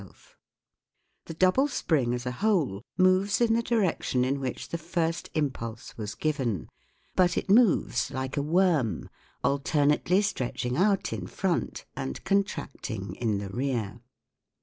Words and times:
60 0.01 0.07
THE 0.07 0.07
WORLD 0.07 0.15
OF 0.15 0.23
SOUND 0.23 0.39
The 1.25 1.33
double 1.35 1.67
spring 1.67 2.13
as 2.15 2.25
a 2.25 2.31
whole 2.31 2.81
moves 2.97 3.39
in 3.39 3.53
the 3.53 3.61
direc 3.61 4.01
tion 4.01 4.25
in 4.25 4.39
which 4.39 4.69
the 4.69 4.79
first 4.79 5.29
impulse 5.35 5.95
was 5.95 6.15
given; 6.15 6.69
but 7.15 7.37
it 7.37 7.51
moves 7.51 8.09
like 8.09 8.35
a 8.35 8.41
worm, 8.41 9.11
alternately 9.43 10.23
stretching 10.23 10.75
out 10.75 11.13
in 11.13 11.27
front 11.27 11.85
and 11.95 12.23
contracting 12.23 13.13
in 13.17 13.37
the 13.37 13.49
rear. 13.49 14.01